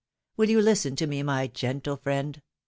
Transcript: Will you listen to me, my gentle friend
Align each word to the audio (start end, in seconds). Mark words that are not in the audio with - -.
Will 0.35 0.49
you 0.49 0.63
listen 0.63 0.95
to 0.95 1.05
me, 1.05 1.21
my 1.21 1.45
gentle 1.45 1.95
friend 1.95 2.41